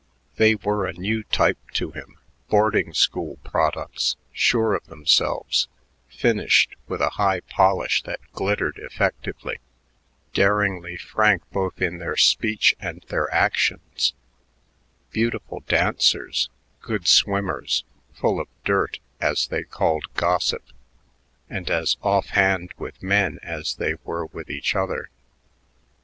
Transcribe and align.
They 0.37 0.55
were 0.55 0.87
a 0.87 0.93
new 0.93 1.21
type 1.21 1.59
to 1.73 1.91
him, 1.91 2.17
boarding 2.49 2.91
school 2.91 3.37
products, 3.43 4.15
sure 4.33 4.73
of 4.73 4.87
themselves, 4.87 5.67
"finished" 6.09 6.75
with 6.87 7.01
a 7.03 7.11
high 7.21 7.41
polish 7.41 8.01
that 8.01 8.19
glittered 8.33 8.77
effectively, 8.79 9.59
daringly 10.33 10.97
frank 10.97 11.43
both 11.51 11.79
in 11.83 11.99
their 11.99 12.17
speech 12.17 12.73
and 12.79 13.03
their 13.09 13.31
actions, 13.31 14.13
beautiful 15.11 15.59
dancers, 15.67 16.49
good 16.81 17.07
swimmers, 17.07 17.83
full 18.11 18.39
of 18.39 18.47
"dirt," 18.65 18.97
as 19.19 19.49
they 19.49 19.61
called 19.61 20.05
gossip, 20.15 20.63
and 21.47 21.69
as 21.69 21.95
offhand 22.01 22.73
with 22.79 23.03
men 23.03 23.37
as 23.43 23.75
they 23.75 23.93
were 24.03 24.25
with 24.25 24.49
each 24.49 24.75
other. 24.75 25.11